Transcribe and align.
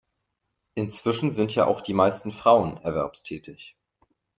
Inzwischen 0.73 1.29
sind 1.29 1.53
ja 1.53 1.67
auch 1.67 1.79
die 1.81 1.93
meisten 1.93 2.31
Frauen 2.31 2.77
erwerbstätig. 2.77 3.77